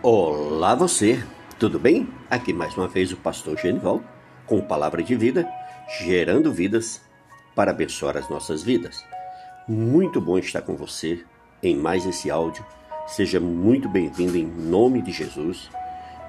Olá 0.00 0.76
você, 0.76 1.20
tudo 1.58 1.76
bem? 1.76 2.08
Aqui 2.30 2.52
mais 2.52 2.76
uma 2.76 2.86
vez 2.86 3.10
o 3.10 3.16
pastor 3.16 3.58
Genival 3.58 4.00
com 4.46 4.60
palavra 4.60 5.02
de 5.02 5.16
vida, 5.16 5.44
gerando 5.98 6.52
vidas 6.52 7.00
para 7.52 7.72
abençoar 7.72 8.16
as 8.16 8.30
nossas 8.30 8.62
vidas. 8.62 9.04
Muito 9.66 10.20
bom 10.20 10.38
estar 10.38 10.62
com 10.62 10.76
você 10.76 11.24
em 11.60 11.76
mais 11.76 12.06
esse 12.06 12.30
áudio. 12.30 12.64
Seja 13.08 13.40
muito 13.40 13.88
bem-vindo 13.88 14.36
em 14.36 14.46
nome 14.46 15.02
de 15.02 15.10
Jesus. 15.10 15.68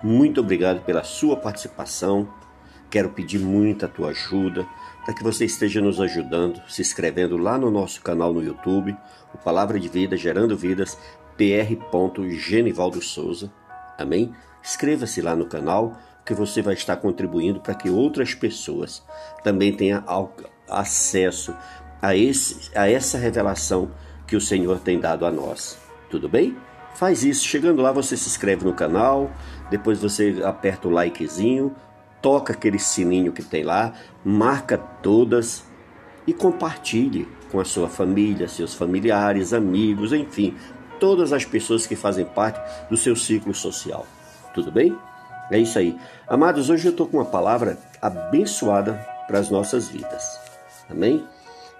Muito 0.01 0.41
obrigado 0.41 0.83
pela 0.83 1.03
sua 1.03 1.37
participação. 1.37 2.27
Quero 2.89 3.09
pedir 3.09 3.37
muito 3.37 3.85
a 3.85 3.87
tua 3.87 4.09
ajuda 4.09 4.67
para 5.05 5.13
que 5.13 5.23
você 5.23 5.45
esteja 5.45 5.79
nos 5.79 6.01
ajudando, 6.01 6.59
se 6.67 6.81
inscrevendo 6.81 7.37
lá 7.37 7.55
no 7.55 7.69
nosso 7.69 8.01
canal 8.01 8.33
no 8.33 8.41
YouTube, 8.41 8.97
o 9.31 9.37
Palavra 9.37 9.79
de 9.79 9.87
Vida 9.87 10.17
Gerando 10.17 10.57
Vidas, 10.57 10.97
pr. 11.37 11.77
Genivaldo 12.31 12.99
Souza. 12.99 13.58
Amém? 13.99 14.33
Inscreva-se 14.63 15.21
lá 15.21 15.35
no 15.35 15.45
canal 15.45 15.97
que 16.25 16.33
você 16.33 16.61
vai 16.61 16.73
estar 16.73 16.95
contribuindo 16.97 17.59
para 17.59 17.73
que 17.73 17.89
outras 17.89 18.33
pessoas 18.33 19.03
também 19.43 19.75
tenham 19.75 20.03
acesso 20.69 21.55
a, 22.01 22.15
esse, 22.15 22.71
a 22.77 22.89
essa 22.89 23.17
revelação 23.17 23.91
que 24.27 24.35
o 24.35 24.41
Senhor 24.41 24.79
tem 24.79 24.99
dado 24.99 25.25
a 25.25 25.31
nós. 25.31 25.77
Tudo 26.09 26.29
bem? 26.29 26.55
Faz 26.93 27.23
isso. 27.23 27.45
Chegando 27.45 27.81
lá, 27.81 27.91
você 27.91 28.15
se 28.15 28.27
inscreve 28.27 28.65
no 28.65 28.73
canal, 28.73 29.31
depois 29.69 29.99
você 29.99 30.41
aperta 30.43 30.87
o 30.87 30.91
likezinho, 30.91 31.75
toca 32.21 32.53
aquele 32.53 32.79
sininho 32.79 33.31
que 33.31 33.43
tem 33.43 33.63
lá, 33.63 33.93
marca 34.23 34.77
todas 34.77 35.63
e 36.27 36.33
compartilhe 36.33 37.27
com 37.51 37.59
a 37.59 37.65
sua 37.65 37.89
família, 37.89 38.47
seus 38.47 38.75
familiares, 38.75 39.53
amigos, 39.53 40.13
enfim, 40.13 40.55
todas 40.99 41.33
as 41.33 41.45
pessoas 41.45 41.87
que 41.87 41.95
fazem 41.95 42.25
parte 42.25 42.59
do 42.89 42.97
seu 42.97 43.15
ciclo 43.15 43.53
social. 43.53 44.05
Tudo 44.53 44.71
bem? 44.71 44.97
É 45.51 45.57
isso 45.57 45.79
aí. 45.79 45.97
Amados, 46.27 46.69
hoje 46.69 46.87
eu 46.87 46.91
estou 46.91 47.07
com 47.07 47.17
uma 47.17 47.25
palavra 47.25 47.77
abençoada 48.01 48.93
para 49.27 49.39
as 49.39 49.49
nossas 49.49 49.87
vidas. 49.87 50.39
Amém? 50.89 51.25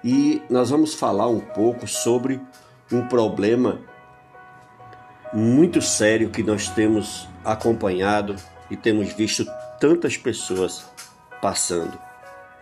E 0.04 0.42
nós 0.50 0.70
vamos 0.70 0.94
falar 0.94 1.28
um 1.28 1.40
pouco 1.40 1.88
sobre 1.88 2.40
um 2.92 3.08
problema 3.08 3.80
muito 5.34 5.82
sério 5.82 6.30
que 6.30 6.42
nós 6.42 6.70
temos 6.70 7.28
acompanhado 7.44 8.36
e 8.72 8.76
temos 8.76 9.14
visto 9.14 9.46
tantas 9.80 10.18
pessoas 10.18 10.86
passando. 11.42 12.00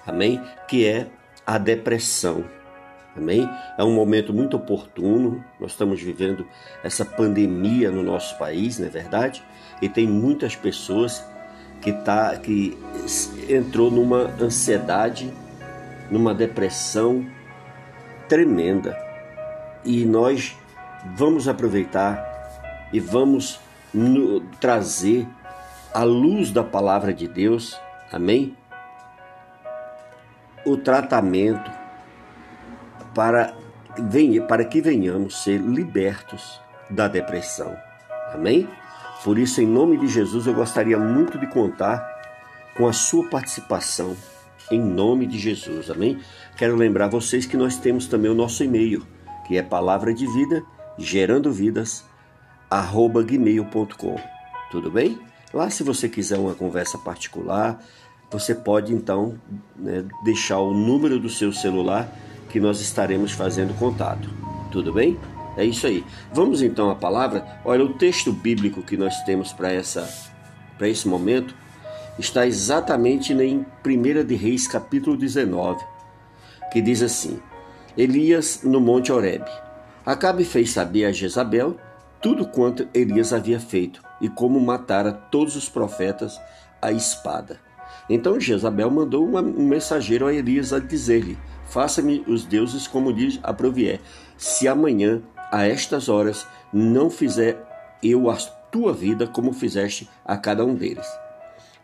Amém? 0.06 0.42
Que 0.68 0.86
é 0.86 1.08
a 1.46 1.58
depressão. 1.58 2.44
Amém? 3.18 3.50
É 3.78 3.84
um 3.84 3.94
momento 3.94 4.34
muito 4.34 4.56
oportuno. 4.56 5.44
Nós 5.60 5.72
estamos 5.72 6.02
vivendo 6.02 6.48
essa 6.84 7.04
pandemia 7.04 7.90
no 7.90 8.04
nosso 8.04 8.38
país, 8.38 8.78
não 8.78 8.88
é 8.88 8.90
verdade? 8.90 9.44
E 9.82 9.90
tem 9.90 10.08
muitas 10.08 10.56
pessoas 10.56 11.26
que 11.82 11.92
tá 11.92 12.36
que 12.38 12.78
entrou 13.50 13.90
numa 13.90 14.32
ansiedade, 14.40 15.34
numa 16.12 16.34
depressão 16.34 17.26
tremenda. 18.30 18.96
E 19.84 20.06
nós 20.06 20.56
vamos 21.16 21.48
aproveitar 21.48 22.24
e 22.94 23.00
vamos 23.00 23.60
no, 23.94 24.42
trazer 24.60 25.28
a 25.94 26.04
luz 26.04 26.52
da 26.52 26.64
palavra 26.64 27.14
de 27.14 27.28
Deus, 27.28 27.80
amém? 28.12 28.56
O 30.66 30.78
tratamento 30.78 31.77
para, 33.18 33.56
para 34.48 34.64
que 34.64 34.80
venhamos 34.80 35.42
ser 35.42 35.60
libertos 35.60 36.62
da 36.88 37.08
depressão, 37.08 37.76
amém? 38.32 38.70
Por 39.24 39.40
isso, 39.40 39.60
em 39.60 39.66
nome 39.66 39.98
de 39.98 40.08
Jesus, 40.08 40.46
eu 40.46 40.54
gostaria 40.54 41.00
muito 41.00 41.40
de 41.40 41.48
contar 41.48 42.08
com 42.78 42.88
a 42.88 42.94
sua 42.94 43.28
participação, 43.28 44.16
em 44.70 44.80
nome 44.80 45.26
de 45.26 45.40
Jesus, 45.40 45.90
amém? 45.90 46.20
Quero 46.56 46.76
lembrar 46.76 47.08
vocês 47.08 47.48
que 47.48 47.58
nós 47.58 47.78
temos 47.78 48.06
também 48.06 48.30
o 48.30 48.36
nosso 48.36 48.64
e-mail, 48.64 49.04
que 49.48 49.58
é 49.58 49.64
palavra 49.64 50.14
de 50.14 50.28
vida, 50.28 50.64
gerando 50.96 51.52
vidas, 51.52 52.06
arroba 52.70 53.24
gmail.com. 53.24 54.16
Tudo 54.70 54.92
bem? 54.92 55.18
Lá, 55.52 55.72
se 55.72 55.82
você 55.82 56.08
quiser 56.08 56.38
uma 56.38 56.54
conversa 56.54 57.00
particular, 57.00 57.82
você 58.30 58.54
pode 58.54 58.94
então 58.94 59.40
né, 59.76 60.06
deixar 60.24 60.60
o 60.60 60.72
número 60.72 61.20
do 61.20 61.32
seu 61.32 61.52
celular 61.52 62.08
que 62.50 62.60
nós 62.60 62.80
estaremos 62.82 63.32
fazendo 63.32 63.78
contato. 63.78 64.30
Tudo 64.72 64.94
bem? 64.94 65.18
É 65.56 65.66
isso 65.66 65.88
aí. 65.88 66.04
Vamos 66.32 66.62
então 66.62 66.90
à 66.90 66.96
palavra. 66.96 67.46
Olha, 67.66 67.84
o 67.84 67.94
texto 67.94 68.32
bíblico 68.32 68.82
que 68.82 68.96
nós 68.96 69.24
temos 69.24 69.52
para 69.52 69.72
essa 69.72 70.08
para 70.78 70.88
esse 70.88 71.08
momento 71.08 71.56
está 72.20 72.46
exatamente 72.46 73.34
em 73.34 73.66
1 73.86 74.26
de 74.26 74.36
Reis, 74.36 74.68
capítulo 74.68 75.18
19, 75.18 75.84
que 76.72 76.82
diz 76.82 77.02
assim: 77.02 77.40
Elias 77.98 78.62
no 78.64 78.80
monte 78.80 79.12
Horeb. 79.12 79.44
Acabe 80.06 80.46
fez 80.46 80.72
saber 80.72 81.06
a 81.06 81.12
Jezabel 81.12 81.76
tudo 82.22 82.48
quanto 82.48 82.88
Elias 82.94 83.34
havia 83.34 83.60
feito 83.60 84.02
e 84.22 84.30
como 84.30 84.60
matara 84.60 85.12
todos 85.12 85.56
os 85.56 85.68
profetas 85.68 86.40
à 86.82 86.92
espada. 86.92 87.60
Então 88.10 88.40
Jezabel 88.40 88.90
mandou 88.90 89.28
um 89.28 89.68
mensageiro 89.68 90.28
a 90.28 90.34
Elias 90.34 90.72
a 90.72 90.80
dizer-lhe: 90.80 91.38
Faça-me 91.68 92.24
os 92.28 92.46
deuses 92.46 92.88
como 92.88 93.14
diz 93.14 93.40
a 93.44 93.54
Provier, 93.54 94.00
se 94.38 94.68
amanhã, 94.68 95.22
a 95.52 95.66
estas 95.66 96.10
horas, 96.10 96.48
não 96.74 97.10
fizer 97.10 97.58
eu 98.02 98.30
a 98.30 98.36
tua 98.72 98.94
vida 98.94 99.28
como 99.28 99.54
fizeste 99.54 100.10
a 100.26 100.38
cada 100.38 100.66
um 100.66 100.76
deles. 100.76 101.08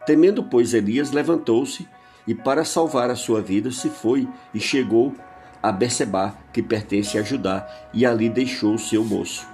Temendo, 0.06 0.44
pois, 0.44 0.74
Elias 0.74 1.12
levantou-se 1.12 1.88
e, 2.28 2.36
para 2.36 2.66
salvar 2.66 3.10
a 3.10 3.16
sua 3.16 3.42
vida, 3.42 3.72
se 3.72 3.90
foi 3.90 4.28
e 4.54 4.60
chegou 4.60 5.14
a 5.62 5.72
Berseba, 5.72 6.38
que 6.52 6.62
pertence 6.62 7.18
a 7.18 7.24
Judá, 7.24 7.66
e 7.94 8.06
ali 8.06 8.30
deixou 8.30 8.74
o 8.74 8.80
seu 8.80 9.04
moço. 9.04 9.48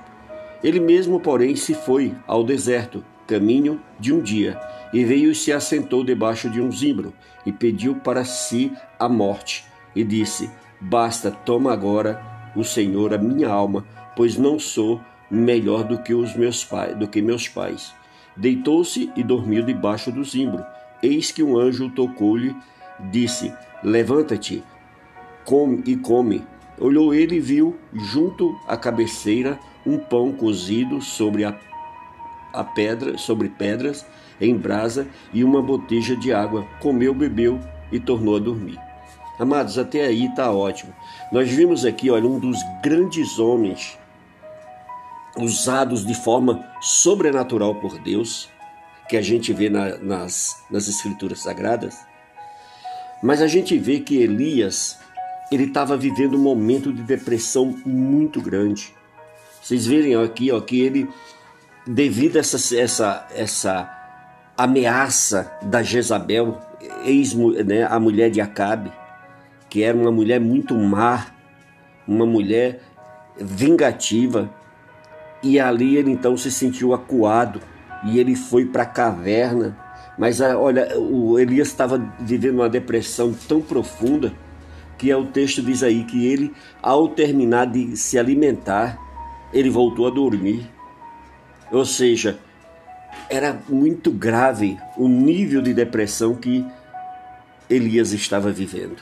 Ele 0.63 0.79
mesmo, 0.79 1.19
porém, 1.19 1.55
se 1.55 1.75
foi 1.75 2.15
ao 2.25 2.43
deserto, 2.43 3.05
caminho 3.27 3.79
de 3.99 4.11
um 4.11 4.19
dia, 4.19 4.59
e 4.91 5.05
veio 5.05 5.31
e 5.31 5.35
se 5.35 5.53
assentou 5.53 6.03
debaixo 6.03 6.49
de 6.49 6.59
um 6.59 6.71
zimbro, 6.71 7.13
e 7.45 7.51
pediu 7.51 7.95
para 7.95 8.25
si 8.25 8.73
a 8.97 9.07
morte, 9.07 9.68
e 9.95 10.03
disse: 10.03 10.49
Basta, 10.79 11.31
toma 11.31 11.73
agora 11.73 12.21
o 12.55 12.63
Senhor 12.63 13.13
a 13.13 13.17
minha 13.17 13.49
alma, 13.49 13.85
pois 14.15 14.37
não 14.37 14.57
sou 14.57 15.01
melhor 15.29 15.83
do 15.83 16.01
que 16.01 16.13
os 16.13 16.35
meus 16.35 16.63
pais, 16.63 16.97
do 16.97 17.07
que 17.07 17.21
meus 17.21 17.47
pais. 17.47 17.93
Deitou-se 18.35 19.11
e 19.15 19.23
dormiu 19.23 19.63
debaixo 19.63 20.11
do 20.11 20.23
zimbro. 20.23 20.63
Eis 21.03 21.31
que 21.31 21.43
um 21.43 21.57
anjo 21.57 21.89
tocou-lhe, 21.89 22.55
disse: 23.11 23.53
Levanta-te, 23.83 24.63
come 25.45 25.83
e 25.85 25.95
come. 25.95 26.43
Olhou 26.79 27.13
ele 27.13 27.35
e 27.35 27.39
viu, 27.39 27.75
junto 27.93 28.57
à 28.65 28.77
cabeceira, 28.77 29.59
um 29.85 29.97
pão 29.97 30.31
cozido 30.31 31.01
sobre 31.01 31.43
a, 31.43 31.57
a 32.53 32.63
pedra, 32.63 33.17
sobre 33.17 33.49
pedras, 33.49 34.05
em 34.39 34.55
brasa, 34.55 35.07
e 35.33 35.43
uma 35.43 35.61
botija 35.61 36.15
de 36.15 36.31
água. 36.31 36.65
Comeu, 36.79 37.13
bebeu 37.13 37.59
e 37.91 37.99
tornou 37.99 38.37
a 38.37 38.39
dormir. 38.39 38.88
Amados, 39.39 39.79
até 39.79 40.05
aí 40.05 40.25
está 40.25 40.51
ótimo. 40.51 40.93
Nós 41.31 41.49
vimos 41.49 41.85
aqui, 41.85 42.09
olha, 42.11 42.27
um 42.27 42.37
dos 42.37 42.57
grandes 42.83 43.39
homens 43.39 43.97
usados 45.37 46.05
de 46.05 46.13
forma 46.13 46.65
sobrenatural 46.81 47.75
por 47.75 47.97
Deus, 47.99 48.49
que 49.07 49.15
a 49.15 49.21
gente 49.21 49.53
vê 49.53 49.69
na, 49.69 49.97
nas, 49.97 50.61
nas 50.69 50.89
escrituras 50.89 51.39
sagradas. 51.39 51.97
Mas 53.23 53.41
a 53.41 53.47
gente 53.47 53.77
vê 53.77 54.01
que 54.01 54.17
Elias 54.17 54.99
ele 55.51 55.63
estava 55.63 55.97
vivendo 55.97 56.35
um 56.35 56.41
momento 56.41 56.91
de 56.93 57.01
depressão 57.01 57.75
muito 57.85 58.41
grande. 58.41 58.93
Vocês 59.61 59.85
verem 59.85 60.15
aqui 60.15 60.51
ó, 60.51 60.59
que 60.59 60.79
ele, 60.81 61.09
devido 61.87 62.35
a 62.37 62.39
essa, 62.39 62.77
essa, 62.77 63.27
essa 63.33 63.99
ameaça 64.57 65.51
da 65.63 65.81
Jezabel, 65.81 66.59
ex, 67.05 67.33
né, 67.33 67.83
a 67.89 67.99
mulher 67.99 68.29
de 68.29 68.41
Acabe, 68.41 68.91
que 69.69 69.83
era 69.83 69.97
uma 69.97 70.11
mulher 70.11 70.39
muito 70.39 70.75
má, 70.75 71.27
uma 72.07 72.25
mulher 72.25 72.81
vingativa, 73.37 74.49
e 75.41 75.59
ali 75.59 75.95
ele 75.95 76.11
então 76.11 76.35
se 76.35 76.51
sentiu 76.51 76.93
acuado 76.93 77.61
e 78.03 78.19
ele 78.19 78.35
foi 78.35 78.65
para 78.65 78.83
a 78.83 78.87
caverna. 78.87 79.77
Mas 80.17 80.41
ah, 80.41 80.57
olha, 80.57 80.97
o 80.99 81.39
Elias 81.39 81.69
estava 81.69 81.97
vivendo 82.19 82.55
uma 82.55 82.69
depressão 82.69 83.33
tão 83.47 83.61
profunda 83.61 84.33
que 84.99 85.09
é 85.09 85.15
o 85.15 85.25
texto 85.25 85.61
diz 85.61 85.81
aí 85.81 86.03
que 86.03 86.27
ele, 86.27 86.53
ao 86.83 87.07
terminar 87.07 87.67
de 87.67 87.95
se 87.95 88.19
alimentar, 88.19 88.99
ele 89.53 89.69
voltou 89.69 90.05
a 90.05 90.09
dormir. 90.09 90.69
Ou 91.71 91.85
seja, 91.85 92.37
era 93.29 93.57
muito 93.69 94.11
grave 94.11 94.77
o 94.97 95.07
nível 95.07 95.61
de 95.61 95.73
depressão 95.73 96.35
que 96.35 96.65
Elias 97.69 98.11
estava 98.11 98.51
vivendo. 98.51 98.97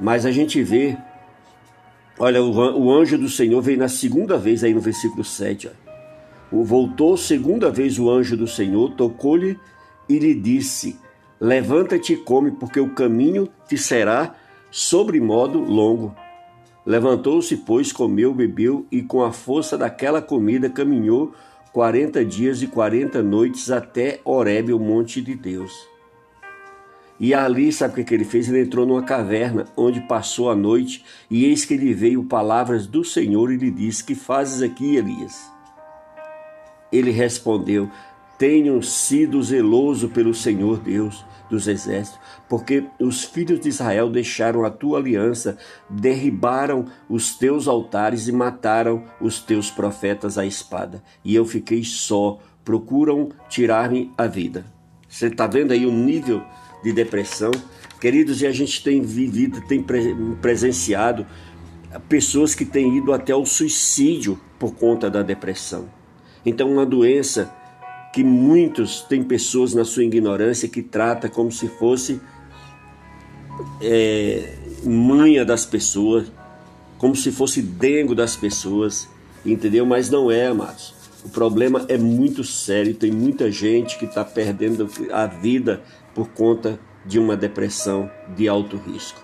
Mas 0.00 0.26
a 0.26 0.32
gente 0.32 0.62
vê, 0.62 0.96
olha, 2.18 2.42
o, 2.42 2.92
anjo 2.92 3.16
do 3.16 3.28
Senhor 3.28 3.60
veio 3.60 3.78
na 3.78 3.88
segunda 3.88 4.36
vez 4.36 4.64
aí 4.64 4.74
no 4.74 4.80
versículo 4.80 5.24
7. 5.24 5.68
Ó. 5.68 6.62
Voltou 6.62 7.16
segunda 7.16 7.70
vez 7.70 7.98
o 7.98 8.10
anjo 8.10 8.36
do 8.36 8.46
Senhor, 8.46 8.92
tocou-lhe 8.94 9.58
e 10.08 10.18
lhe 10.18 10.34
disse: 10.34 10.98
Levanta-te 11.40 12.12
e 12.12 12.16
come, 12.16 12.52
porque 12.52 12.78
o 12.78 12.94
caminho 12.94 13.48
te 13.68 13.76
será 13.76 14.34
sobremodo 14.70 15.58
longo. 15.58 16.14
Levantou-se, 16.86 17.56
pois, 17.56 17.92
comeu, 17.92 18.34
bebeu 18.34 18.86
e 18.90 19.02
com 19.02 19.22
a 19.22 19.32
força 19.32 19.76
daquela 19.78 20.20
comida 20.20 20.68
caminhou 20.68 21.32
quarenta 21.72 22.24
dias 22.24 22.62
e 22.62 22.66
quarenta 22.66 23.22
noites 23.22 23.70
até 23.70 24.20
Horebe, 24.24 24.72
o 24.72 24.78
monte 24.78 25.20
de 25.22 25.34
Deus. 25.34 25.72
E 27.18 27.32
ali, 27.32 27.72
sabe 27.72 28.00
o 28.00 28.04
que 28.04 28.12
ele 28.12 28.24
fez? 28.24 28.48
Ele 28.48 28.62
entrou 28.62 28.84
numa 28.84 29.02
caverna 29.02 29.66
onde 29.76 30.00
passou 30.00 30.50
a 30.50 30.56
noite, 30.56 31.04
e 31.30 31.44
eis 31.44 31.64
que 31.64 31.76
lhe 31.76 31.94
veio 31.94 32.24
palavras 32.24 32.86
do 32.86 33.04
Senhor 33.04 33.52
e 33.52 33.56
lhe 33.56 33.70
disse: 33.70 34.02
Que 34.02 34.14
fazes 34.14 34.62
aqui, 34.62 34.96
Elias? 34.96 35.50
Ele 36.90 37.10
respondeu: 37.10 37.88
Tenho 38.36 38.82
sido 38.82 39.42
zeloso 39.42 40.08
pelo 40.08 40.34
Senhor 40.34 40.80
Deus 40.80 41.24
dos 41.48 41.68
exércitos, 41.68 42.18
porque 42.48 42.84
os 42.98 43.22
filhos 43.22 43.60
de 43.60 43.68
Israel 43.68 44.10
deixaram 44.10 44.64
a 44.64 44.70
tua 44.70 44.98
aliança, 44.98 45.56
derribaram 45.88 46.86
os 47.08 47.36
teus 47.36 47.68
altares 47.68 48.26
e 48.26 48.32
mataram 48.32 49.04
os 49.20 49.40
teus 49.40 49.70
profetas 49.70 50.36
à 50.36 50.44
espada. 50.44 51.02
E 51.24 51.34
eu 51.34 51.44
fiquei 51.44 51.84
só, 51.84 52.38
procuram 52.64 53.28
tirar-me 53.48 54.12
a 54.16 54.26
vida. 54.26 54.64
Você 55.08 55.26
está 55.26 55.46
vendo 55.46 55.72
aí 55.72 55.86
o 55.86 55.92
nível 55.92 56.42
de 56.84 56.92
depressão? 56.92 57.50
Queridos, 58.00 58.42
e 58.42 58.46
a 58.46 58.52
gente 58.52 58.84
tem 58.84 59.00
vivido, 59.00 59.62
tem 59.62 59.82
presenciado 60.40 61.26
pessoas 62.08 62.54
que 62.54 62.64
têm 62.64 62.98
ido 62.98 63.12
até 63.12 63.34
o 63.34 63.46
suicídio 63.46 64.38
por 64.58 64.74
conta 64.74 65.10
da 65.10 65.22
depressão. 65.22 65.88
Então, 66.44 66.70
uma 66.70 66.84
doença 66.84 67.50
que 68.12 68.22
muitos 68.22 69.00
têm 69.00 69.22
pessoas 69.24 69.74
na 69.74 69.84
sua 69.84 70.04
ignorância 70.04 70.68
que 70.68 70.82
trata 70.82 71.28
como 71.28 71.50
se 71.50 71.66
fosse 71.66 72.20
é, 73.80 74.54
manha 74.84 75.44
das 75.44 75.64
pessoas, 75.64 76.30
como 76.98 77.16
se 77.16 77.32
fosse 77.32 77.62
dengo 77.62 78.14
das 78.14 78.36
pessoas, 78.36 79.08
entendeu? 79.44 79.84
Mas 79.86 80.10
não 80.10 80.30
é, 80.30 80.46
amados. 80.46 80.94
O 81.24 81.28
problema 81.30 81.84
é 81.88 81.96
muito 81.96 82.44
sério. 82.44 82.94
Tem 82.94 83.10
muita 83.10 83.50
gente 83.50 83.98
que 83.98 84.04
está 84.04 84.24
perdendo 84.24 84.88
a 85.10 85.26
vida 85.26 85.82
por 86.14 86.28
conta 86.28 86.78
de 87.04 87.18
uma 87.18 87.36
depressão 87.36 88.10
de 88.34 88.48
alto 88.48 88.76
risco. 88.76 89.22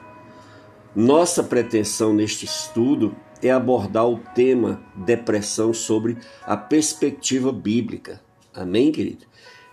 Nossa 0.94 1.42
pretensão 1.42 2.12
neste 2.12 2.44
estudo 2.44 3.14
é 3.42 3.50
abordar 3.50 4.06
o 4.06 4.18
tema 4.18 4.82
depressão 4.94 5.72
sobre 5.72 6.18
a 6.44 6.56
perspectiva 6.56 7.52
bíblica. 7.52 8.20
Amém, 8.52 8.92
querido? 8.92 9.24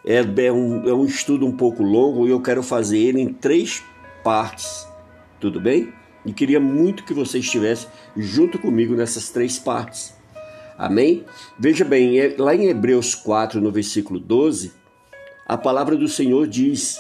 É, 0.06 0.20
é, 0.46 0.52
um, 0.52 0.88
é 0.88 0.94
um 0.94 1.06
estudo 1.06 1.46
um 1.46 1.52
pouco 1.52 1.84
longo 1.84 2.28
e 2.28 2.30
eu 2.30 2.42
quero 2.42 2.64
fazer 2.64 3.00
ele 3.00 3.20
em 3.20 3.34
três 3.34 3.84
partes. 4.24 4.88
Tudo 5.40 5.60
bem? 5.60 5.92
E 6.26 6.32
queria 6.32 6.60
muito 6.60 7.04
que 7.04 7.14
você 7.14 7.40
estivesse 7.40 7.88
junto 8.16 8.60
comigo 8.60 8.96
nessas 8.96 9.30
três 9.30 9.58
partes. 9.58 10.14
Amém? 10.78 11.26
Veja 11.58 11.84
bem, 11.84 12.20
é, 12.20 12.36
lá 12.38 12.56
em 12.56 12.68
Hebreus 12.68 13.16
4, 13.16 13.60
no 13.60 13.72
versículo 13.72 14.20
12, 14.20 14.72
a 15.48 15.58
palavra 15.58 15.96
do 15.96 16.08
Senhor 16.08 16.48
diz: 16.48 17.00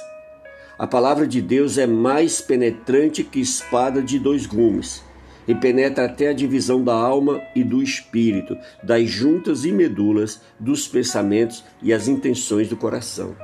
A 0.79 0.85
palavra 0.85 1.25
de 1.25 1.41
Deus 1.41 1.79
é 1.79 1.88
mais 1.88 2.39
penetrante 2.39 3.24
que 3.24 3.39
espada 3.39 4.00
de 4.00 4.19
dois 4.19 4.45
gumes 4.45 5.03
e 5.47 5.56
penetra 5.56 6.06
até 6.06 6.27
a 6.27 6.33
divisão 6.33 6.83
da 6.83 6.94
alma 6.94 7.41
e 7.56 7.63
do 7.63 7.81
espírito, 7.81 8.56
das 8.83 9.09
juntas 9.09 9.65
e 9.65 9.71
medulas, 9.71 10.39
dos 10.59 10.88
pensamentos 10.88 11.63
e 11.81 11.91
as 11.91 12.07
intenções 12.07 12.68
do 12.68 12.77
coração. 12.77 13.35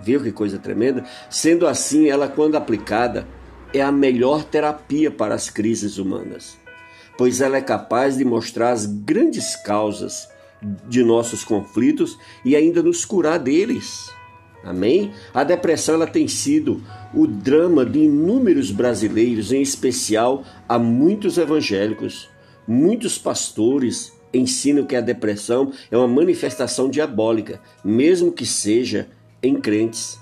Viu 0.00 0.22
que 0.22 0.30
coisa 0.30 0.58
tremenda? 0.58 1.04
Sendo 1.28 1.66
assim, 1.66 2.08
ela, 2.08 2.28
quando 2.28 2.54
aplicada, 2.54 3.26
é 3.74 3.82
a 3.82 3.90
melhor 3.90 4.44
terapia 4.44 5.10
para 5.10 5.34
as 5.34 5.50
crises 5.50 5.98
humanas, 5.98 6.56
pois 7.18 7.40
ela 7.40 7.56
é 7.56 7.62
capaz 7.62 8.16
de 8.16 8.24
mostrar 8.24 8.70
as 8.70 8.86
grandes 8.86 9.56
causas 9.56 10.28
de 10.88 11.02
nossos 11.02 11.42
conflitos 11.42 12.16
e 12.44 12.54
ainda 12.54 12.80
nos 12.80 13.04
curar 13.04 13.38
deles. 13.38 14.14
Amém? 14.66 15.12
A 15.32 15.44
depressão 15.44 15.94
ela 15.94 16.08
tem 16.08 16.26
sido 16.26 16.82
o 17.14 17.24
drama 17.24 17.86
de 17.86 18.00
inúmeros 18.00 18.72
brasileiros, 18.72 19.52
em 19.52 19.62
especial 19.62 20.42
a 20.68 20.76
muitos 20.76 21.38
evangélicos. 21.38 22.28
Muitos 22.66 23.16
pastores 23.16 24.12
ensinam 24.34 24.84
que 24.84 24.96
a 24.96 25.00
depressão 25.00 25.72
é 25.88 25.96
uma 25.96 26.08
manifestação 26.08 26.90
diabólica, 26.90 27.60
mesmo 27.84 28.32
que 28.32 28.44
seja 28.44 29.08
em 29.40 29.54
crentes. 29.54 30.18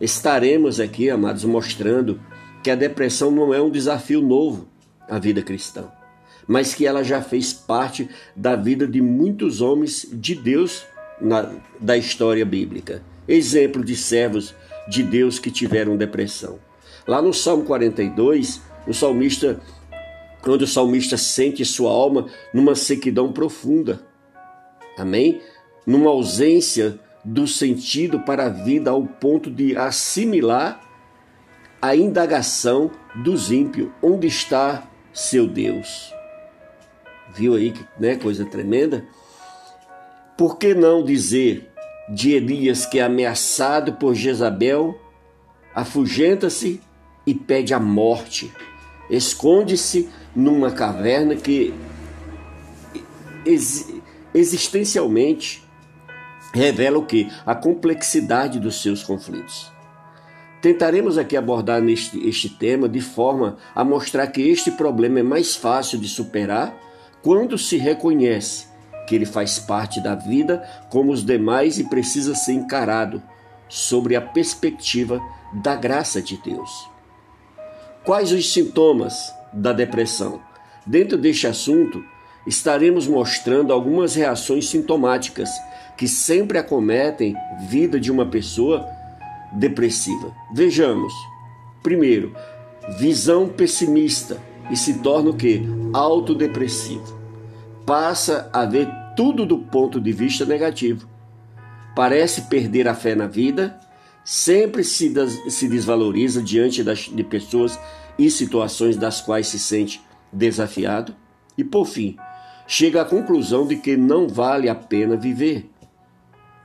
Estaremos 0.00 0.80
aqui, 0.80 1.08
amados, 1.08 1.44
mostrando 1.44 2.20
que 2.64 2.72
a 2.72 2.74
depressão 2.74 3.30
não 3.30 3.54
é 3.54 3.62
um 3.62 3.70
desafio 3.70 4.20
novo 4.20 4.66
à 5.08 5.16
vida 5.16 5.42
cristã, 5.42 5.84
mas 6.44 6.74
que 6.74 6.88
ela 6.88 7.04
já 7.04 7.22
fez 7.22 7.52
parte 7.52 8.08
da 8.34 8.56
vida 8.56 8.84
de 8.84 9.00
muitos 9.00 9.60
homens 9.60 10.08
de 10.12 10.34
Deus 10.34 10.84
na, 11.20 11.52
da 11.78 11.96
história 11.96 12.44
bíblica 12.44 13.08
exemplo 13.30 13.84
de 13.84 13.96
servos 13.96 14.54
de 14.88 15.02
Deus 15.02 15.38
que 15.38 15.50
tiveram 15.50 15.96
depressão. 15.96 16.58
Lá 17.06 17.22
no 17.22 17.32
Salmo 17.32 17.64
42, 17.64 18.60
o 18.86 18.92
salmista, 18.92 19.60
quando 20.42 20.62
o 20.62 20.66
salmista 20.66 21.16
sente 21.16 21.64
sua 21.64 21.90
alma 21.90 22.26
numa 22.52 22.74
sequidão 22.74 23.32
profunda, 23.32 24.00
amém? 24.98 25.40
Numa 25.86 26.10
ausência 26.10 26.98
do 27.24 27.46
sentido 27.46 28.20
para 28.20 28.46
a 28.46 28.48
vida 28.48 28.90
ao 28.90 29.04
ponto 29.04 29.50
de 29.50 29.76
assimilar 29.76 30.80
a 31.80 31.94
indagação 31.94 32.90
dos 33.14 33.50
ímpios: 33.50 33.90
onde 34.02 34.26
está 34.26 34.88
seu 35.12 35.46
Deus? 35.46 36.12
Viu 37.34 37.54
aí 37.54 37.70
que 37.70 37.84
né, 37.98 38.16
coisa 38.16 38.44
tremenda? 38.44 39.04
Por 40.36 40.58
que 40.58 40.74
não 40.74 41.04
dizer 41.04 41.69
de 42.10 42.32
Elias, 42.32 42.84
que 42.84 42.98
é 42.98 43.02
ameaçado 43.02 43.92
por 43.94 44.14
Jezabel, 44.14 44.98
afugenta-se 45.72 46.80
e 47.24 47.32
pede 47.32 47.72
a 47.72 47.78
morte. 47.78 48.52
Esconde-se 49.08 50.08
numa 50.34 50.72
caverna 50.72 51.36
que 51.36 51.72
existencialmente 54.34 55.62
revela 56.52 56.98
o 56.98 57.06
que? 57.06 57.28
A 57.46 57.54
complexidade 57.54 58.58
dos 58.58 58.82
seus 58.82 59.04
conflitos. 59.04 59.70
Tentaremos 60.60 61.16
aqui 61.16 61.36
abordar 61.36 61.80
neste, 61.80 62.28
este 62.28 62.48
tema 62.48 62.88
de 62.88 63.00
forma 63.00 63.56
a 63.74 63.84
mostrar 63.84 64.26
que 64.26 64.42
este 64.42 64.70
problema 64.72 65.20
é 65.20 65.22
mais 65.22 65.56
fácil 65.56 65.98
de 65.98 66.08
superar 66.08 66.76
quando 67.22 67.56
se 67.56 67.76
reconhece 67.76 68.69
que 69.10 69.16
ele 69.16 69.26
faz 69.26 69.58
parte 69.58 70.00
da 70.00 70.14
vida 70.14 70.62
como 70.88 71.10
os 71.10 71.24
demais 71.24 71.80
e 71.80 71.84
precisa 71.88 72.32
ser 72.32 72.52
encarado 72.52 73.20
sobre 73.68 74.14
a 74.14 74.20
perspectiva 74.20 75.20
da 75.52 75.74
graça 75.74 76.22
de 76.22 76.36
Deus. 76.36 76.88
Quais 78.04 78.30
os 78.30 78.52
sintomas 78.52 79.34
da 79.52 79.72
depressão? 79.72 80.40
Dentro 80.86 81.18
deste 81.18 81.48
assunto, 81.48 82.04
estaremos 82.46 83.08
mostrando 83.08 83.72
algumas 83.72 84.14
reações 84.14 84.68
sintomáticas 84.68 85.50
que 85.98 86.06
sempre 86.06 86.56
acometem 86.56 87.34
vida 87.68 87.98
de 87.98 88.12
uma 88.12 88.26
pessoa 88.26 88.88
depressiva. 89.52 90.32
Vejamos. 90.54 91.12
Primeiro, 91.82 92.32
visão 92.96 93.48
pessimista 93.48 94.40
e 94.70 94.76
se 94.76 95.00
torna 95.00 95.30
o 95.30 95.36
que? 95.36 95.66
Autodepressivo. 95.92 97.19
Passa 97.86 98.48
a 98.52 98.64
ver 98.64 98.88
tudo 99.16 99.44
do 99.44 99.58
ponto 99.58 100.00
de 100.00 100.12
vista 100.12 100.44
negativo. 100.44 101.08
Parece 101.94 102.42
perder 102.42 102.86
a 102.88 102.94
fé 102.94 103.14
na 103.14 103.26
vida, 103.26 103.78
sempre 104.24 104.84
se, 104.84 105.12
se 105.50 105.68
desvaloriza 105.68 106.42
diante 106.42 106.82
das, 106.82 107.00
de 107.00 107.24
pessoas 107.24 107.78
e 108.18 108.30
situações 108.30 108.96
das 108.96 109.20
quais 109.20 109.48
se 109.48 109.58
sente 109.58 110.00
desafiado 110.32 111.14
e, 111.56 111.64
por 111.64 111.86
fim, 111.86 112.16
chega 112.66 113.02
à 113.02 113.04
conclusão 113.04 113.66
de 113.66 113.76
que 113.76 113.96
não 113.96 114.28
vale 114.28 114.68
a 114.68 114.74
pena 114.74 115.16
viver. 115.16 115.68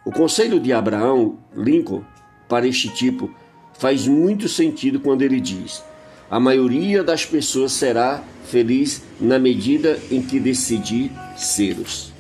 O 0.06 0.12
conselho 0.12 0.60
de 0.60 0.72
Abraão 0.72 1.40
Lincoln 1.56 2.04
para 2.48 2.68
este 2.68 2.90
tipo 2.90 3.34
faz 3.74 4.08
muito 4.08 4.48
sentido 4.48 5.00
quando 5.00 5.24
ele 5.24 5.40
diz: 5.40 5.84
a 6.30 6.40
maioria 6.40 7.04
das 7.04 7.26
pessoas 7.26 7.74
será 7.74 8.24
feliz 8.46 9.02
na 9.20 9.40
medida 9.40 10.00
em 10.12 10.22
que 10.22 10.40
decidir 10.40 11.12
ser-os. 11.36 12.16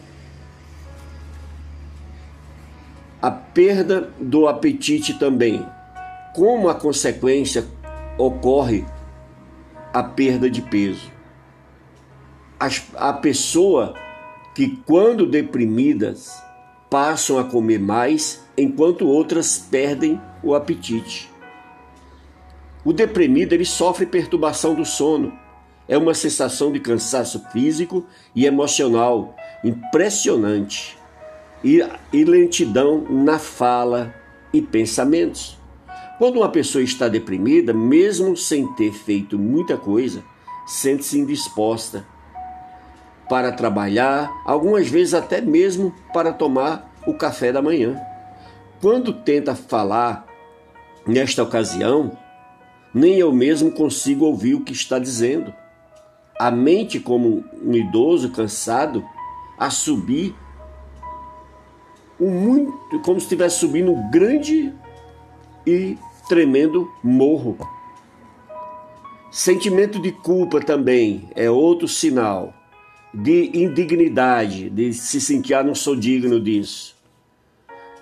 a 3.25 3.31
perda 3.31 4.13
do 4.19 4.47
apetite 4.47 5.17
também. 5.17 5.65
Como 6.35 6.69
a 6.69 6.75
consequência 6.75 7.65
ocorre 8.19 8.85
a 9.91 10.03
perda 10.03 10.47
de 10.47 10.61
peso. 10.61 11.11
A, 12.95 13.13
pessoa 13.13 13.95
que, 14.53 14.77
quando 14.85 15.25
deprimidas, 15.25 16.39
passam 16.87 17.39
a 17.39 17.43
comer 17.43 17.79
mais, 17.79 18.43
enquanto 18.55 19.07
outras 19.07 19.57
perdem 19.57 20.21
o 20.43 20.53
apetite. 20.53 21.27
O 22.85 22.93
deprimido 22.93 23.53
ele 23.53 23.65
sofre 23.65 24.05
perturbação 24.05 24.75
do 24.75 24.85
sono. 24.85 25.33
É 25.87 25.97
uma 25.97 26.13
sensação 26.13 26.71
de 26.71 26.79
cansaço 26.79 27.43
físico 27.51 28.05
e 28.35 28.45
emocional 28.45 29.35
impressionante 29.63 30.95
e, 31.63 31.81
e 32.13 32.23
lentidão 32.23 33.03
na 33.09 33.39
fala 33.39 34.13
e 34.53 34.61
pensamentos. 34.61 35.57
Quando 36.19 36.37
uma 36.37 36.49
pessoa 36.49 36.83
está 36.83 37.07
deprimida, 37.07 37.73
mesmo 37.73 38.37
sem 38.37 38.71
ter 38.75 38.93
feito 38.93 39.37
muita 39.37 39.75
coisa, 39.75 40.23
sente-se 40.67 41.19
indisposta 41.19 42.05
para 43.27 43.51
trabalhar, 43.51 44.31
algumas 44.45 44.87
vezes 44.87 45.15
até 45.15 45.41
mesmo 45.41 45.93
para 46.13 46.31
tomar 46.31 46.93
o 47.07 47.15
café 47.15 47.51
da 47.51 47.61
manhã. 47.61 47.99
Quando 48.79 49.11
tenta 49.11 49.55
falar 49.55 50.25
nesta 51.07 51.41
ocasião, 51.41 52.17
nem 52.95 53.15
eu 53.15 53.29
mesmo 53.33 53.71
consigo 53.71 54.23
ouvir 54.23 54.55
o 54.55 54.61
que 54.61 54.71
está 54.71 54.97
dizendo. 54.97 55.53
A 56.39 56.49
mente, 56.49 56.97
como 56.97 57.43
um 57.61 57.73
idoso 57.73 58.31
cansado, 58.31 59.03
a 59.57 59.69
subir 59.69 60.33
um 62.17 62.29
muito, 62.29 63.01
como 63.01 63.19
se 63.19 63.25
estivesse 63.25 63.59
subindo 63.59 63.91
um 63.91 64.09
grande 64.09 64.73
e 65.67 65.97
tremendo 66.29 66.89
morro. 67.03 67.57
Sentimento 69.29 70.01
de 70.01 70.13
culpa 70.13 70.61
também 70.61 71.29
é 71.35 71.51
outro 71.51 71.89
sinal 71.89 72.53
de 73.13 73.51
indignidade, 73.53 74.69
de 74.69 74.93
se 74.93 75.19
sentir, 75.19 75.53
ah, 75.53 75.63
não 75.63 75.75
sou 75.75 75.97
digno 75.97 76.39
disso. 76.39 76.95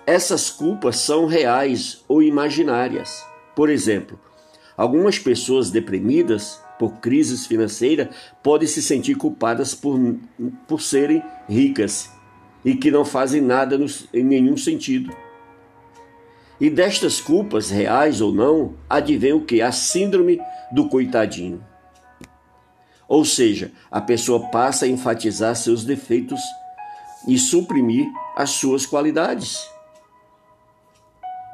Essas 0.06 0.50
culpas 0.50 0.98
são 0.98 1.26
reais 1.26 2.04
ou 2.06 2.22
imaginárias. 2.22 3.26
Por 3.56 3.68
exemplo, 3.68 4.18
algumas 4.76 5.18
pessoas 5.18 5.70
deprimidas 5.70 6.60
por 6.78 6.94
crises 7.00 7.46
financeiras 7.46 8.08
podem 8.42 8.66
se 8.66 8.82
sentir 8.82 9.14
culpadas 9.14 9.74
por, 9.74 9.98
por 10.66 10.80
serem 10.80 11.22
ricas 11.48 12.10
e 12.64 12.74
que 12.74 12.90
não 12.90 13.04
fazem 13.04 13.40
nada 13.40 13.78
no, 13.78 13.86
em 14.12 14.24
nenhum 14.24 14.56
sentido. 14.56 15.14
E 16.60 16.70
destas 16.70 17.20
culpas, 17.20 17.68
reais 17.70 18.20
ou 18.20 18.32
não, 18.32 18.74
advém 18.88 19.32
o 19.32 19.44
que? 19.44 19.60
A 19.60 19.72
síndrome 19.72 20.40
do 20.72 20.88
coitadinho. 20.88 21.62
Ou 23.06 23.24
seja, 23.24 23.72
a 23.90 24.00
pessoa 24.00 24.48
passa 24.48 24.86
a 24.86 24.88
enfatizar 24.88 25.54
seus 25.56 25.84
defeitos 25.84 26.40
e 27.28 27.38
suprimir 27.38 28.06
as 28.36 28.50
suas 28.50 28.86
qualidades. 28.86 29.73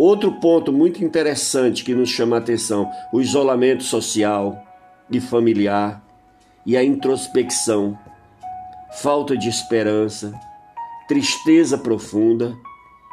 Outro 0.00 0.32
ponto 0.32 0.72
muito 0.72 1.04
interessante 1.04 1.84
que 1.84 1.94
nos 1.94 2.08
chama 2.08 2.36
a 2.36 2.38
atenção: 2.38 2.90
o 3.12 3.20
isolamento 3.20 3.82
social 3.82 4.58
e 5.10 5.20
familiar 5.20 6.02
e 6.64 6.74
a 6.74 6.82
introspecção, 6.82 7.98
falta 9.02 9.36
de 9.36 9.46
esperança, 9.46 10.32
tristeza 11.06 11.76
profunda 11.76 12.56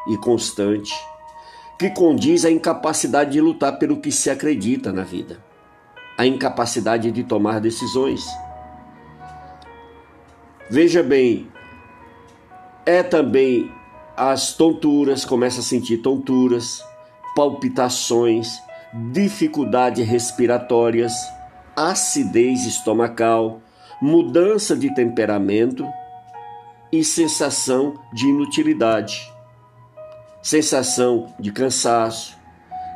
e 0.08 0.16
constante, 0.16 0.94
que 1.78 1.90
condiz 1.90 2.46
à 2.46 2.52
incapacidade 2.52 3.32
de 3.32 3.42
lutar 3.42 3.78
pelo 3.78 4.00
que 4.00 4.10
se 4.10 4.30
acredita 4.30 4.94
na 4.94 5.04
vida 5.04 5.44
a 6.18 6.26
incapacidade 6.26 7.12
de 7.12 7.22
tomar 7.26 7.60
decisões. 7.60 8.26
Veja 10.70 11.04
bem, 11.04 11.52
é 12.86 13.04
também 13.04 13.70
as 14.18 14.54
tonturas, 14.54 15.24
começa 15.24 15.60
a 15.60 15.64
sentir 15.64 16.00
tonturas, 16.00 16.84
palpitações, 17.36 18.60
dificuldades 19.12 20.08
respiratórias, 20.08 21.14
acidez 21.76 22.66
estomacal, 22.66 23.62
mudança 24.02 24.76
de 24.76 24.92
temperamento 24.96 25.86
e 26.92 27.04
sensação 27.04 27.94
de 28.12 28.26
inutilidade, 28.26 29.32
sensação 30.42 31.32
de 31.40 31.52
cansaço, 31.52 32.36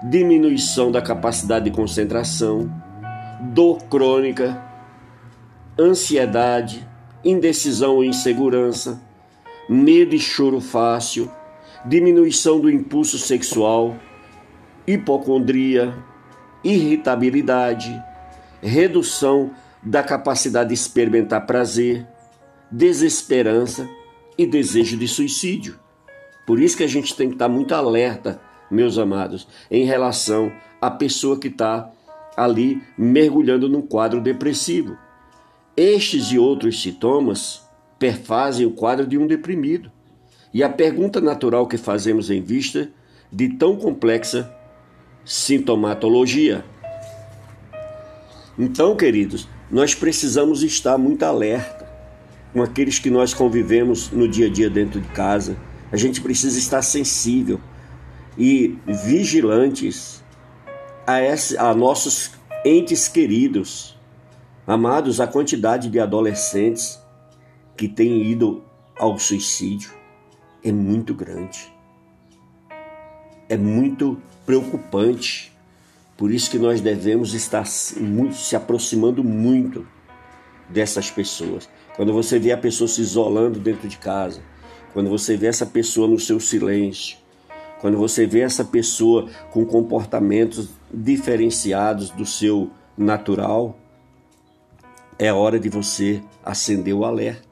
diminuição 0.04 0.92
da 0.92 1.04
capacidade 1.04 1.66
de 1.66 1.72
concentração, 1.72 2.68
dor 3.54 3.84
crônica, 3.84 4.60
ansiedade, 5.80 6.88
indecisão 7.24 7.98
ou 7.98 8.04
insegurança, 8.04 9.11
medo 9.72 10.14
e 10.14 10.20
choro 10.20 10.60
fácil, 10.60 11.32
diminuição 11.86 12.60
do 12.60 12.70
impulso 12.70 13.18
sexual, 13.18 13.96
hipocondria, 14.86 15.96
irritabilidade, 16.62 17.90
redução 18.62 19.52
da 19.82 20.04
capacidade 20.04 20.68
de 20.68 20.74
experimentar 20.74 21.46
prazer, 21.46 22.06
desesperança 22.70 23.90
e 24.38 24.46
desejo 24.46 24.98
de 24.98 25.08
suicídio. 25.08 25.80
Por 26.46 26.60
isso 26.60 26.76
que 26.76 26.84
a 26.84 26.88
gente 26.88 27.16
tem 27.16 27.30
que 27.30 27.36
estar 27.36 27.48
muito 27.48 27.74
alerta, 27.74 28.42
meus 28.70 28.98
amados, 28.98 29.48
em 29.72 29.86
relação 29.86 30.52
à 30.82 30.92
pessoa 30.92 31.40
que 31.40 31.48
está 31.48 31.90
ali 32.36 32.84
mergulhando 32.98 33.70
num 33.70 33.82
quadro 33.82 34.20
depressivo. 34.20 34.98
Estes 35.78 36.34
e 36.34 36.38
outros 36.38 36.82
sintomas 36.82 37.71
perfazem 38.02 38.66
o 38.66 38.72
quadro 38.72 39.06
de 39.06 39.16
um 39.16 39.28
deprimido. 39.28 39.92
E 40.52 40.64
a 40.64 40.70
pergunta 40.70 41.22
natural 41.22 41.68
que 41.68 41.78
fazemos 41.78 42.32
em 42.32 42.42
vista 42.42 42.90
de 43.32 43.50
tão 43.50 43.76
complexa 43.76 44.52
sintomatologia. 45.24 46.66
Então, 48.58 48.96
queridos, 48.96 49.48
nós 49.70 49.94
precisamos 49.94 50.64
estar 50.64 50.98
muito 50.98 51.22
alerta 51.24 51.88
com 52.52 52.64
aqueles 52.64 52.98
que 52.98 53.12
nós 53.12 53.36
convivemos 53.36 54.10
no 54.10 54.28
dia 54.28 54.48
a 54.48 54.50
dia 54.50 54.70
dentro 54.70 55.00
de 55.00 55.08
casa. 55.10 55.56
A 55.92 55.96
gente 55.96 56.22
precisa 56.22 56.58
estar 56.58 56.82
sensível 56.82 57.62
e 58.36 58.80
vigilantes 59.06 60.24
a, 61.06 61.22
esse, 61.22 61.56
a 61.56 61.72
nossos 61.76 62.32
entes 62.66 63.08
queridos. 63.08 63.96
Amados, 64.66 65.22
a 65.22 65.28
quantidade 65.28 65.88
de 65.88 66.00
adolescentes 66.00 67.01
que 67.76 67.88
têm 67.88 68.24
ido 68.24 68.64
ao 68.98 69.18
suicídio 69.18 69.92
é 70.64 70.72
muito 70.72 71.14
grande. 71.14 71.72
É 73.50 73.58
muito 73.58 74.22
preocupante. 74.46 75.52
Por 76.16 76.32
isso 76.32 76.52
que 76.52 76.60
nós 76.60 76.82
devemos 76.82 77.34
estar 77.34 77.66
muito, 78.00 78.36
se 78.36 78.56
aproximando 78.56 79.24
muito 79.24 79.88
dessas 80.70 81.10
pessoas. 81.10 81.68
Quando 81.96 82.14
você 82.14 82.40
vê 82.40 82.52
a 82.52 82.58
pessoa 82.58 82.88
se 82.88 83.02
isolando 83.02 83.60
dentro 83.60 83.88
de 83.88 83.98
casa, 83.98 84.42
quando 84.94 85.10
você 85.10 85.36
vê 85.36 85.48
essa 85.48 85.66
pessoa 85.66 86.08
no 86.08 86.20
seu 86.20 86.40
silêncio, 86.40 87.18
quando 87.80 87.98
você 87.98 88.28
vê 88.28 88.42
essa 88.42 88.64
pessoa 88.64 89.28
com 89.50 89.66
comportamentos 89.66 90.70
diferenciados 90.94 92.12
do 92.12 92.26
seu 92.26 92.70
natural, 92.98 93.78
é 95.18 95.34
hora 95.34 95.60
de 95.60 95.70
você 95.70 96.22
acender 96.44 96.94
o 96.94 97.04
alerta. 97.04 97.51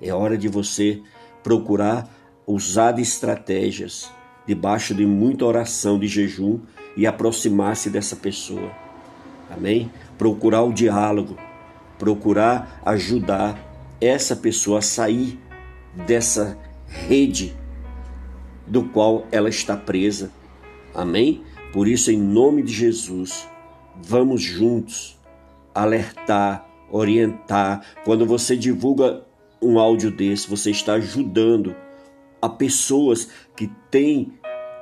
É 0.00 0.12
hora 0.12 0.36
de 0.36 0.48
você 0.48 1.02
procurar 1.42 2.08
usar 2.46 2.98
estratégias 2.98 4.10
debaixo 4.46 4.94
de 4.94 5.06
muita 5.06 5.44
oração 5.44 5.98
de 5.98 6.06
jejum 6.06 6.60
e 6.96 7.06
aproximar-se 7.06 7.90
dessa 7.90 8.16
pessoa. 8.16 8.70
Amém? 9.50 9.90
Procurar 10.18 10.62
o 10.62 10.72
diálogo, 10.72 11.36
procurar 11.98 12.80
ajudar 12.84 13.58
essa 14.00 14.36
pessoa 14.36 14.78
a 14.78 14.82
sair 14.82 15.38
dessa 16.06 16.58
rede 16.86 17.56
do 18.66 18.84
qual 18.84 19.26
ela 19.30 19.48
está 19.48 19.76
presa. 19.76 20.30
Amém? 20.94 21.42
Por 21.72 21.88
isso, 21.88 22.10
em 22.10 22.18
nome 22.18 22.62
de 22.62 22.72
Jesus, 22.72 23.48
vamos 24.02 24.42
juntos 24.42 25.18
alertar, 25.74 26.66
orientar. 26.90 27.84
Quando 28.04 28.24
você 28.24 28.56
divulga 28.56 29.24
um 29.64 29.78
áudio 29.78 30.10
desse, 30.10 30.48
você 30.48 30.70
está 30.70 30.94
ajudando 30.94 31.74
a 32.40 32.48
pessoas 32.48 33.28
que 33.56 33.70
têm 33.90 34.32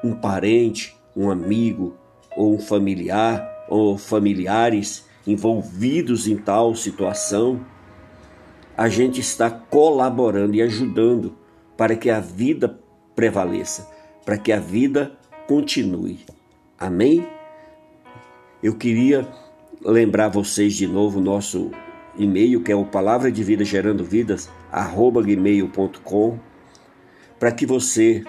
um 0.03 0.15
parente, 0.15 0.97
um 1.17 1.31
amigo 1.31 1.95
ou 2.37 2.55
um 2.55 2.59
familiar 2.59 3.67
ou 3.69 3.97
familiares 3.97 5.07
envolvidos 5.27 6.27
em 6.27 6.37
tal 6.37 6.75
situação. 6.75 7.65
A 8.77 8.89
gente 8.89 9.21
está 9.21 9.51
colaborando 9.51 10.57
e 10.57 10.63
ajudando 10.63 11.37
para 11.77 11.95
que 11.95 12.11
a 12.11 12.21
vida 12.21 12.81
prevaleça, 13.15 13.89
para 14.25 14.37
que 14.37 14.51
a 14.53 14.59
vida 14.59 15.13
continue. 15.47 16.21
Amém? 16.79 17.27
Eu 18.63 18.75
queria 18.75 19.29
lembrar 19.85 20.29
vocês 20.29 20.75
de 20.75 20.87
novo 20.87 21.19
o 21.19 21.23
nosso 21.23 21.71
e-mail, 22.17 22.63
que 22.63 22.73
é 22.73 22.77
o 22.77 22.85
palavra 22.85 23.31
de 23.31 23.43
vida 23.43 23.65
gerando 23.65 24.05
vidas, 24.05 24.51
gmail.com, 24.73 26.39
para 27.39 27.53
que 27.53 27.67
você, 27.67 28.25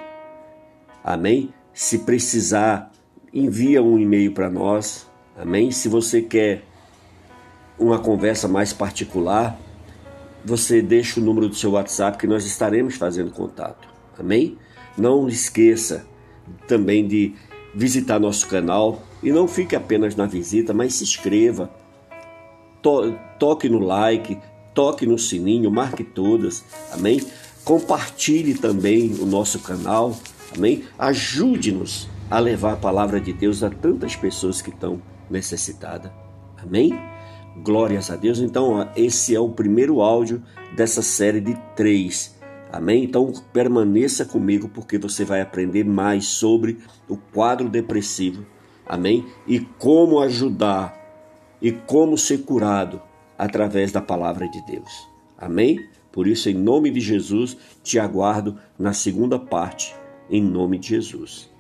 amém? 1.04 1.54
Se 1.74 2.00
precisar, 2.00 2.92
envia 3.34 3.82
um 3.82 3.98
e-mail 3.98 4.34
para 4.34 4.50
nós, 4.50 5.10
amém? 5.38 5.72
Se 5.72 5.88
você 5.88 6.22
quer 6.22 6.64
uma 7.80 8.00
conversa 8.00 8.48
mais 8.48 8.74
particular, 8.74 9.58
você 10.44 10.82
deixa 10.82 11.20
o 11.20 11.24
número 11.24 11.48
do 11.48 11.56
seu 11.56 11.72
WhatsApp 11.72 12.18
que 12.18 12.28
nós 12.28 12.46
estaremos 12.46 12.96
fazendo 12.96 13.32
contato, 13.32 13.88
amém? 14.20 14.58
Não 14.98 15.28
esqueça 15.28 16.06
também 16.68 17.08
de 17.08 17.34
visitar 17.74 18.20
nosso 18.20 18.48
canal 18.48 19.02
e 19.24 19.32
não 19.32 19.48
fique 19.48 19.76
apenas 19.76 20.16
na 20.16 20.26
visita, 20.26 20.74
mas 20.74 20.96
se 20.96 21.04
inscreva, 21.04 21.72
to 22.82 23.16
toque 23.40 23.70
no 23.70 23.80
like, 23.80 24.38
toque 24.74 25.06
no 25.06 25.18
sininho, 25.18 25.72
marque 25.72 26.04
todas, 26.04 26.64
amém? 26.92 27.22
Compartilhe 27.64 28.56
também 28.56 29.14
o 29.20 29.26
nosso 29.26 29.60
canal, 29.60 30.18
amém? 30.56 30.84
Ajude-nos 30.98 32.10
a 32.30 32.40
levar 32.40 32.74
a 32.74 32.78
palavra 32.78 33.20
de 33.20 33.32
Deus 33.32 33.64
a 33.64 33.70
tantas 33.70 34.16
pessoas 34.16 34.62
que 34.62 34.70
estão 34.70 35.02
necessitadas, 35.30 36.12
amém? 36.62 36.98
Glórias 37.64 38.10
a 38.10 38.16
Deus. 38.16 38.40
Então, 38.40 38.90
esse 38.96 39.36
é 39.36 39.40
o 39.40 39.50
primeiro 39.50 40.02
áudio 40.02 40.42
dessa 40.76 41.02
série 41.02 41.40
de 41.40 41.56
três. 41.76 42.34
Amém? 42.74 43.04
Então 43.04 43.32
permaneça 43.54 44.26
comigo 44.26 44.68
porque 44.68 44.98
você 44.98 45.24
vai 45.24 45.42
aprender 45.42 45.86
mais 45.86 46.26
sobre 46.26 46.80
o 47.08 47.16
quadro 47.16 47.70
depressivo. 47.70 48.44
Amém? 48.84 49.28
E 49.46 49.60
como 49.60 50.20
ajudar 50.20 51.00
e 51.62 51.72
como 51.72 52.18
ser 52.18 52.40
curado 52.40 53.00
através 53.44 53.92
da 53.92 54.02
palavra 54.02 54.48
de 54.48 54.62
Deus. 54.66 55.08
Amém? 55.38 55.78
Por 56.12 56.28
isso, 56.28 56.50
em 56.50 56.54
nome 56.54 56.90
de 56.92 57.00
Jesus, 57.00 57.58
te 57.84 58.00
aguardo 58.00 58.58
na 58.80 58.94
segunda 58.94 59.38
parte, 59.38 59.94
em 60.30 60.42
nome 60.42 60.78
de 60.78 60.90
Jesus. 60.90 61.53